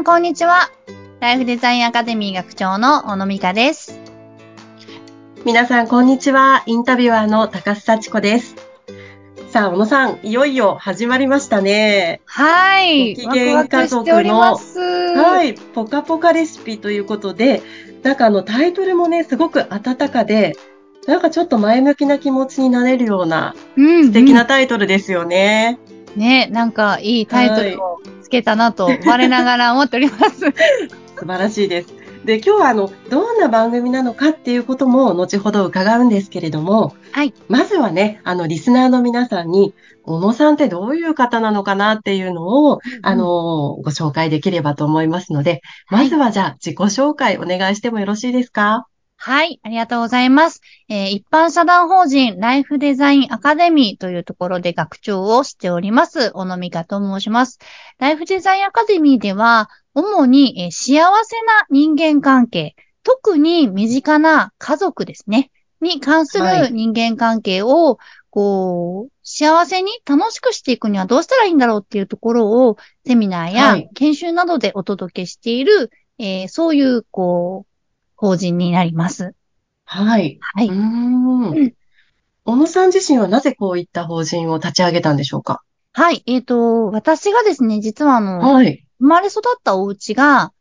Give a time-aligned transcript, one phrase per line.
[0.00, 0.70] ん、こんにちは。
[1.20, 3.98] ライフデザインアカデミー学長の小野美香です。
[5.44, 6.62] 皆さん、こんにちは。
[6.66, 8.56] インタビュアーの高須幸子です。
[9.48, 12.20] さあ、小野さん、いよいよ始まりましたね。
[12.26, 13.14] はい。
[13.14, 14.78] ご機嫌ワクワクしております。
[14.78, 15.22] は。
[15.22, 15.54] はいい。
[15.54, 17.62] ポカポカレシピということで、
[18.02, 20.56] なんかあのタイトルもね、すごく温かで、
[21.06, 25.78] なんかちょっと前向きな気持ちになれるようなうん、素敵なタイトルですよね。
[26.14, 26.20] うん。
[26.20, 30.40] ね、なんかいいタイトルをつけたなと、我ながら思っております。
[31.16, 31.94] 素晴らしいです。
[32.24, 37.32] で、今日はあの、どんな番組なのかっていうことも後ほど伺うんですけれども、はい。
[37.48, 48.86] まずはね、あの、リスナーの皆さんに、小野さんってどういう方なのかなっていうのを、あの、ご紹介できればと思いますので、まずはじゃあ自己紹介お願いしてもよろしいですか？
[49.18, 50.60] はい、ありがとうございます。
[50.88, 57.58] えー一般社団法人ライフデザインアカデミーというところで学長をしております、小野美香と申します。
[57.98, 67.98] ライフデザインアカデミーでは、主に、えー幸せな人間関係、特に身近な家族ですね、に関すはいる人間関係を、
[68.30, 77.75] こう、幸せに楽しくしていくにはどうしたらいいんだろうっていうところを、セミナーやはい研修などでお届けしている、えーそういう、こう、
[78.16, 79.34] 法人になります。
[79.84, 80.38] はい。
[80.40, 80.68] はい。
[80.68, 81.72] うーんうん
[82.48, 85.62] 小野さん自身はなぜこういった法人を立ち上げたんでしょうか？
[85.92, 86.22] はい。
[86.26, 88.86] えっ、と、私がですね、実はあの、はい。
[89.00, 90.52] 生まれ育ったお家が、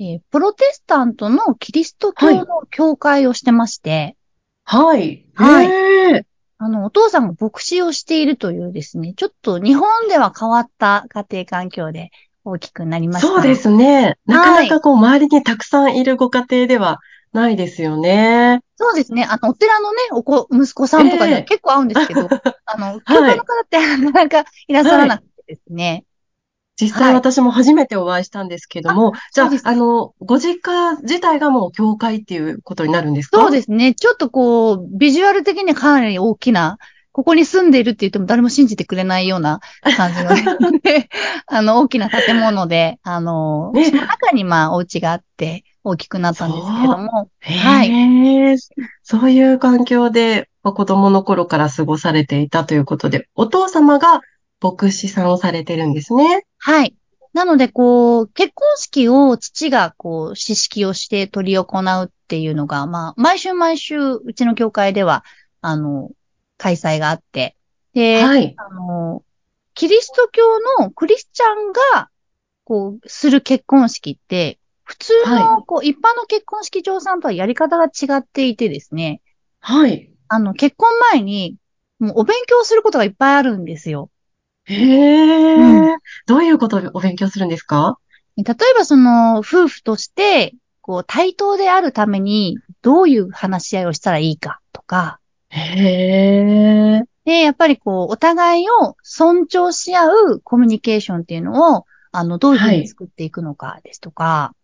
[0.00, 4.16] えープロテスタントのキリスト教の教会をしてまして、
[4.64, 5.26] はい。
[5.34, 6.24] はいへー
[6.58, 12.10] あの、お父さんが牧師をしているというですね、ちょっと日本では変わった家庭環境で
[12.44, 13.28] 大きくなりました。
[13.28, 13.54] そうで。
[13.54, 14.16] すね。
[14.26, 16.98] なかなかこう周りにたくさんいるご家庭では
[17.32, 18.60] ないですよね。
[18.76, 19.24] そうですね。
[19.24, 22.22] あの、お寺のね、お子、息子さんとかにはええ結構合うんですけど、
[22.66, 26.04] あの、教会の方ってなかなかいらっしゃらなくてですね。
[26.76, 33.38] 実はい際私も初めてお会いしたんですけども、じゃそうですあ、あの、ご実家自体がもう教会っていうことになるんですか？
[33.38, 33.94] そうですすね。
[33.94, 36.78] ちょっとこう、ビジュアル的にかなり大きな、
[37.12, 39.60] ここに住んでいるって言っても誰も信じてくれないような
[39.96, 41.08] 感じのね、
[41.46, 43.86] あの、大きな建物で、あの、ね。
[43.86, 48.56] その中にまあ、お家があって、大きくなったんですけれども、はへえ、
[49.02, 54.20] そういう環境でまあ子供の頃から過ごされていたということで、お父様が
[54.60, 56.44] 牧師さんをされてるんですね。
[56.58, 56.94] はい。
[57.32, 65.24] なので、こう、結婚式を父が、こう、詩式をして執り行うっていうのが、まあ、毎週毎週、うちの教会では、
[65.60, 66.10] あの、
[66.60, 67.56] 開催があって、
[67.94, 68.54] で、はい。
[68.56, 69.24] あの、
[69.74, 70.42] キリスト教
[70.78, 72.10] のクリスチャンが、
[72.64, 79.22] こう、する結婚式って、普通の、はこう、一般の結婚式場さんとはやり方が違っていてですね、
[79.60, 80.10] はい。
[80.28, 81.56] あの、結婚前に、
[81.98, 84.10] もうお勉強することがいっぱいあるんですよ。
[84.64, 87.98] へえ、うどういうことをお勉強するんですか？
[88.36, 95.19] 例えばその、夫婦として、こう、対等であるために、どういう話し合いをしたらいいかとか、
[95.50, 104.54] へえ、で、やっぱりこう、お互いを尊重し合うコミュニケーションっていうのを、あの、どういうふうはいに作っていくのかですとか、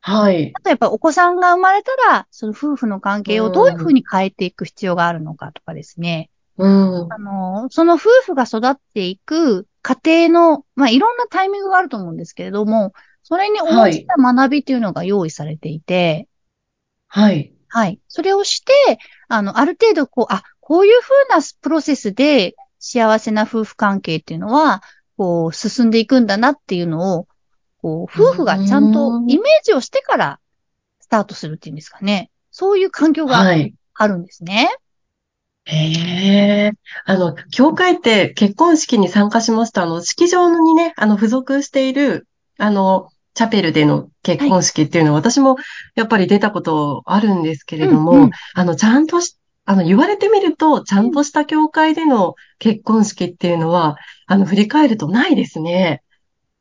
[0.00, 0.52] はい。
[0.52, 6.30] あとやっぱお子さんが生まれたら、その夫婦の関係をどういうふうに変えていく必要があるのかとかですね。
[6.56, 7.08] うん。
[7.10, 16.28] あの、その夫婦が育っていく家庭の、まあ、いろんなタイミングがあると思うんですけれども、それに応じた学びっていうのが用意されていて、
[17.08, 17.53] はい。
[17.74, 17.98] はい。
[18.06, 18.72] それをして、
[19.26, 24.80] あの、ある程度、こう、あ、こういうふうなプロセスで幸せな夫婦関係っていうのは、
[25.16, 27.26] こう、進んでいくんだなっていうのを、
[27.82, 30.38] こう、夫婦がちゃんとイメージをしてから
[31.00, 32.30] スタートするっていうんですかね。
[32.52, 33.74] そういう環境がはい。
[33.92, 34.70] あるんですね。
[35.64, 36.72] へえ。
[37.06, 45.56] あの、教会って結婚式に参加しますと、あの、式場にね、あの、付属している、あの、チャペルでの結婚式っていうのは、私も
[45.96, 53.96] やっぱり出たことあるんですけれども、うんうんあの、ちゃんとし、あの、言われてみると、ちゃんとした教会での結婚式っていうのは、
[54.26, 56.02] あの、振り返るとないですね。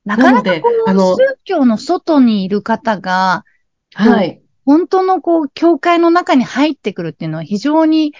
[0.05, 3.45] なかなかこの宗教の外にいる方が、
[3.93, 4.41] はい。
[4.65, 8.13] 本当のこう、教会の中に入ってくるっていうのは非常に、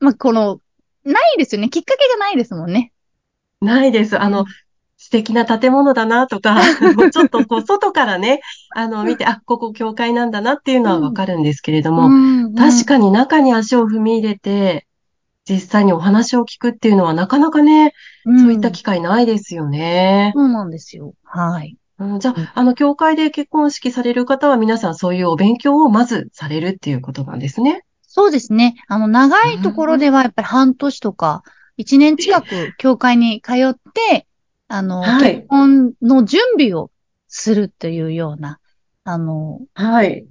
[0.00, 0.60] まあ、この、
[1.04, 1.68] ないですよね。
[1.68, 2.92] きっかけがないですもんね。
[3.60, 4.18] ないです。
[4.18, 4.46] あのうん、
[5.10, 6.60] 素敵な建物だなとか、
[7.10, 8.40] ちょっとこう、外からね、
[8.76, 14.86] あの、見て、あ、ここ教会なんだなっていうのはわかるんですけれども、うん確かに中に足を踏み入れて、
[15.48, 17.92] 実際にお話を聞くっていうのはなかなかね、
[18.24, 20.30] にそういった機会ないですよね。
[20.36, 21.14] そうなんですよ。
[21.24, 21.76] はい。
[21.98, 27.82] うんじゃうんあ、あの、教会で結婚式される方は皆さんそういうお勉強をまずされるっていうことなんですね。
[28.02, 28.76] そうですね。
[28.86, 31.42] あの、長いところではやっぱり半年とか、
[31.76, 34.28] 一年近く教会に通って、
[34.72, 36.90] あの、はい結婚の準備を
[37.26, 38.60] するというような、
[39.04, 40.26] あの、はい。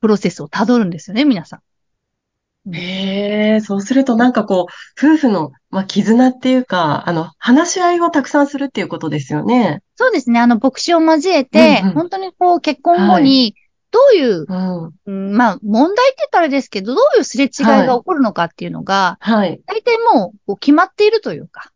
[0.00, 1.58] プロセスをたどるんですよね、皆さん。
[1.58, 9.80] うんへえ、そうするとなんかこう、夫婦の、まあ、絆っていうか、あの、話し合いをたくさんするっていうことですよね。
[9.96, 10.38] そうですね。
[10.38, 13.54] あの、牧師を交えて、うんうん本当にこう、結婚後に、
[13.90, 14.92] どういう、うん。
[15.06, 17.50] うんまあ、問題って言ったらですけど、どういうすれ違い
[17.86, 19.60] が起こるのかっていうのが、はい。
[19.66, 21.72] 大体もう決まっているというか。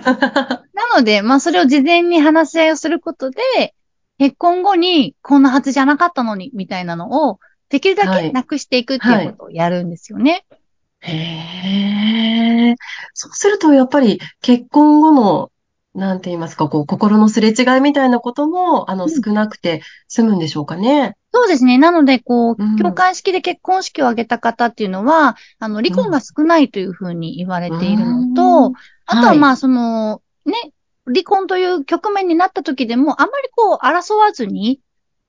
[0.72, 3.74] なので、まあ、それを事前に話し合いをすることで、
[4.18, 10.44] 結婚後にこんなはずじゃなかったのに、みたいなのを、できるだはいけなくしていくっていうことをやるんですよね。
[11.00, 12.76] へえ。
[13.14, 15.50] そうすると、やっぱり結婚後の、
[15.94, 21.16] なんて言いますか、こう、心のすれ違いみたいなことも、あの、うん少なくて済むんでしょうかね。
[21.32, 21.76] そうですね。
[21.76, 28.72] なので、こううん、教会式で結婚式を挙げた方っていうのは、あの、離婚が少ないというふうに言われているのと、うん
[29.04, 30.54] あとははいまあ、その、ね、
[31.06, 34.80] 離婚という局面になった時でも、あまりこう、争わずに、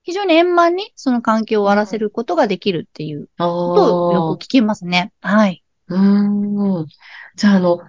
[0.04, 5.12] 非常に円満にその関係を終わらせることができるっていうことをよく聞きますね。
[5.22, 5.64] はい。
[5.88, 6.86] うーん。
[7.36, 7.80] じゃあ、あの、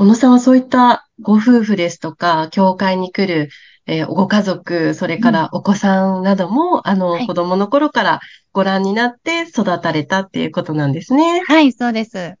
[0.00, 3.50] 小野さんはそういったご夫婦ですとか、教会に来る、
[3.86, 8.20] えーご家族、それからお子さんなども、あの、はい子供の頃から
[8.50, 11.42] ご覧になって育たれたっていうことなんですね。
[11.46, 12.32] はい、そうです。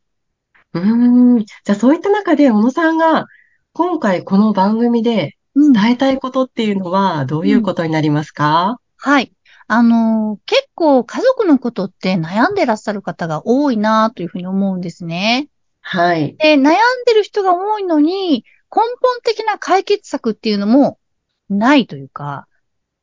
[0.72, 1.44] うーん。
[1.44, 3.26] じゃあ、そういった中で、小野さんが、
[3.74, 5.72] 今回この番組でうん。
[5.74, 8.78] 伝えたいことっていうのは、どういうことになりますか？
[8.96, 9.32] はい。
[9.66, 15.48] あのー結構家族のことって悩んでらっしゃる方が多いなというふうに思うんですね。
[15.92, 16.36] はい。
[16.36, 16.60] で、悩ん
[17.04, 21.00] でる人が多いのに、根本的な解決策っていうのも
[21.48, 22.46] ないというか、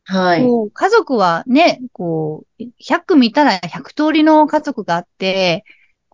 [0.05, 0.47] はい。
[0.73, 5.65] 家族はね、こう、100組いたら100通りの家族があって、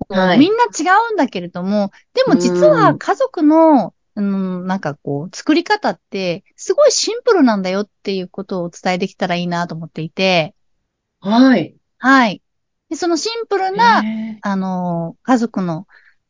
[0.09, 10.55] はいみんな違うんだけれども、でも実は家族の、うん、なんかこう、作り方って、すごいシンプルなんだよっていうことをお伝えできたらいいなと思っていて、
[11.19, 11.75] はい。
[11.99, 12.41] はい。
[12.89, 15.85] でそのシンプルな、へあの、家族の、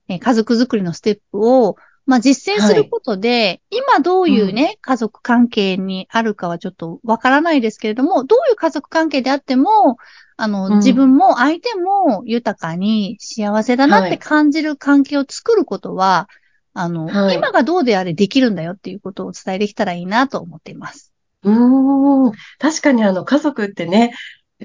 [0.09, 9.97] えー家族作りのステップを、まあ、実践することで、今どういうね、家族関係にあるかはちょっとわからないですけれども、どういう家族関係であっても、
[10.35, 10.77] あの、うん。
[10.77, 16.27] 自分も相手も豊かに幸せだなって感じる関係を作ることは、
[16.73, 17.35] あの、はい。
[17.35, 21.13] 今がどうであれできるんだよっていうことをお伝えできたらいいなと思っています。
[21.43, 22.31] うーん。
[22.59, 24.13] 確かにあの家族ってね、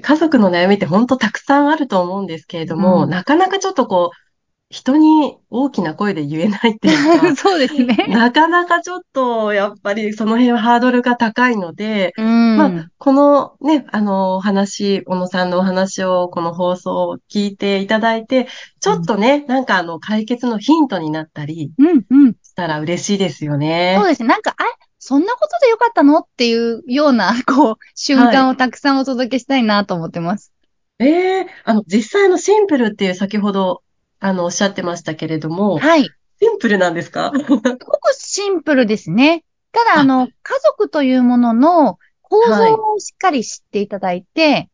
[0.01, 3.09] 家族の悩みって本当たくさんあると思うんですけれども、うん。
[3.09, 4.28] なかなかちょっとこう、
[4.71, 8.05] 人に大きな声で言えないっていうか、 そうですね。
[8.07, 12.57] なかなかちょっとやっぱりその辺はハードルが高いので、うん。
[12.57, 18.47] まあ、このね、あの、お話、小野さんのお話を、この放送を聞いていただいて、
[18.79, 22.35] ちょっとね、なんかあの、解決のヒントになったりうん、うん。
[22.43, 23.95] したら嬉しいですよね。
[23.97, 24.27] そうですね。
[24.27, 24.63] なんか、あ、
[24.99, 26.19] そんなことでよかったの？
[26.19, 30.53] っていうような、 こう、瞬間をたくさんお届けしたいなと思ってます。
[30.99, 33.81] ええあの、実際のシンプルっていう先ほど、
[34.19, 36.03] あの、おっしゃってましたけれども、はい。
[36.41, 37.31] シンプルなんですか？
[37.35, 37.77] すごく
[38.13, 39.43] シンプルですね。
[39.71, 44.69] ただ、ああの、家族というものの構造をしっかり知っていただいて、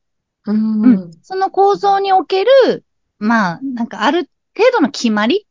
[0.45, 1.11] ううんん。
[1.23, 2.85] その構造における、
[3.17, 5.47] まあ、なんかある程度の決まり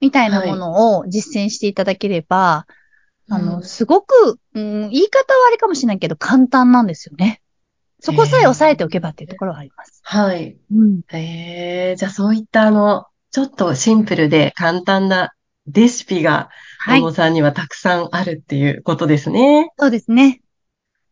[0.00, 2.66] みたいなものを実践していただければ、
[3.28, 7.40] あの、うんすごく、うん、言い方はあれかもしれないけど簡単なんですよね。
[8.00, 10.00] そこさえ押さえておけばっていうところはあります。
[10.02, 10.58] はい。
[10.72, 11.00] うん。
[11.12, 15.32] ええじゃあそういったあの、ちょっとシンプルで簡単な
[15.66, 17.12] レシピが、はい小野。
[17.12, 19.70] さんにはたくさんあるっていうことですね。
[19.78, 20.40] そうですね。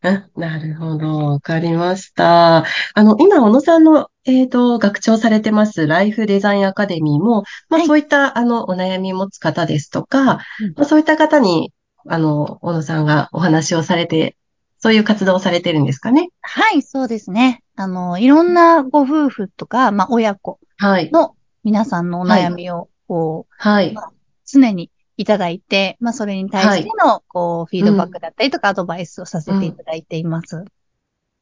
[0.01, 1.17] あ、なるほど。
[1.17, 2.57] わかりました。
[2.59, 11.73] あの、今、小野さんの、えっと、学長されてます、ライフデザインアカデミーも、まあ、はいそういった、あの、お悩み持つ方ですとか、うんまあ、そういった方に、
[12.07, 14.37] あの、小野さんがお話をされて、
[14.77, 16.29] そういう活動をされてるんですかね。
[16.41, 17.63] はい、そうですね。
[17.75, 21.09] あの、いろんなご夫婦とか、まあ、親子はい。
[21.65, 23.95] の皆さんのお悩みを、こう、はい。
[24.45, 30.63] 常にいただいて、まあ、それに対しての、こう、フィードバックだったりとか、アドバイスをさせていただいています。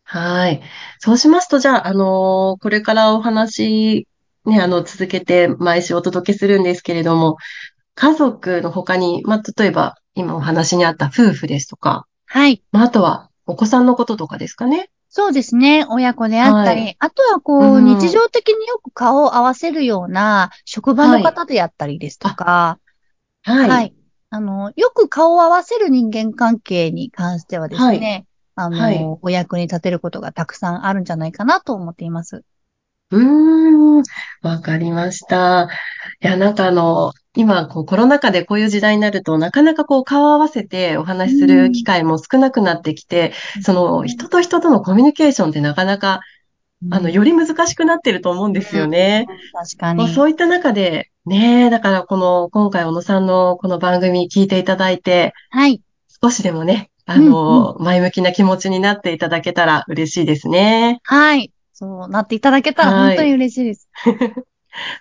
[0.05, 0.61] はい。
[0.99, 4.07] そうしますと、じゃあ、あのこれからお話、
[4.45, 7.37] ね、あの、続けて毎週お届けするんですけれども、
[7.95, 12.63] 家族の他に、まあ、例えば、今お話にあった夫婦ですとか、はい。
[12.71, 14.89] まあ、あとは、お子さんのこととかですかね。
[15.15, 15.85] そうですね。
[15.91, 22.79] 親子であったり、はいあとはこう、うん日常的によく顔を合わせるような職場の方であったりですとか、
[23.43, 23.69] はい。
[23.69, 23.93] はい。
[24.31, 32.43] あの、よく顔を合わせる人間関係に関してはですね、あの、はいお役に立てることがたくさんあるんじゃないかなと思っています。
[33.13, 34.03] うーん、
[34.41, 35.69] わかりました。
[36.21, 46.21] いや、なんかあの、今、こう、コロナ禍でこういう時代になると、なかなかこう、顔を合わせてお話しする機会も少なくなってきて、その、人と人とのコミュニケーションってなかなか、
[46.91, 49.27] あの、より難しくなってると思うんですよね。
[49.53, 49.99] 確かに。
[49.99, 55.81] もうそういった中で、ねえ、だからこの、今回小野さんのこの番組聞いていただいて、はい。
[56.21, 60.99] 少しでもね、あの、前向きな気持ちになっていただけたら嬉しいですね。
[61.03, 61.51] はい。
[61.73, 63.87] そうなっていただけたらはい本当に嬉しいです。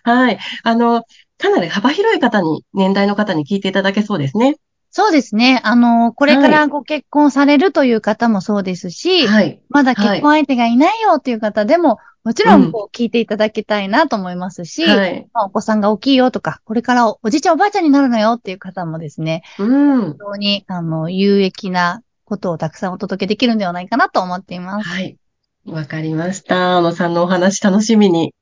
[0.03, 0.39] はい。
[0.65, 1.03] あの、
[1.39, 4.57] かなり幅広い方に、年代の方に聞いていただけそうですね。
[4.91, 5.61] そうですね。
[5.65, 9.63] あの、これからご結婚されるという方もそうですし、はい。
[9.71, 15.27] まだ結婚相手がいないよっていう方でも、もちろんこう聞いていただきたいなと思いますし、はい。
[15.33, 20.17] まあお子さんが大きいよとか、これからおおじいちゃんおばあちゃんになるのよっていう方もですね、うん本。
[20.19, 24.89] 当に、あの、有益なことをたくさんお届けできるんではないかなと思っています。
[24.89, 25.17] はい。
[25.67, 26.79] わかりました。
[26.79, 28.35] 小野さんのお話楽しみに、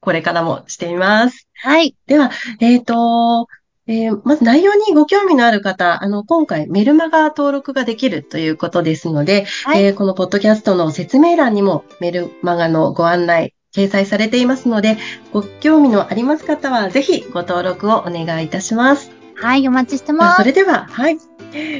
[0.00, 1.48] これからもしています。
[1.54, 1.94] はい。
[2.06, 3.48] では、えっと、
[3.86, 14.96] えーまず内容にご興味のある方、あの、今回メルマガ登録ができるということですので、はいえーこのポッドキャストの説明欄にもメルマガのご案内掲載されていますので、
[15.32, 19.19] ご興味のあります方はぜひご登録をお願いいたします。
[19.40, 20.36] はい、お待ちしてあます。
[20.36, 21.18] それでは、はい。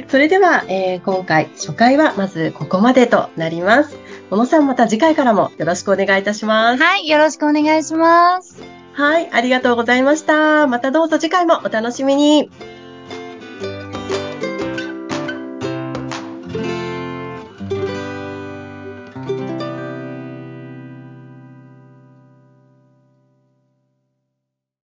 [0.07, 3.97] それでは、えー今回、初回はまずここまでとなります。
[4.31, 6.83] 小野さんまた次回からもよろしくお願いいたします。
[6.83, 8.61] はい、よろしくお願いします。
[8.93, 10.67] はい、ありがとうございました。
[10.67, 12.49] またどうぞ次回もお楽しみに。